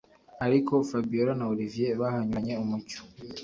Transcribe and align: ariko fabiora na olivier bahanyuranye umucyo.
ariko 0.45 0.73
fabiora 0.89 1.31
na 1.39 1.45
olivier 1.53 1.95
bahanyuranye 2.01 2.53
umucyo. 2.63 2.99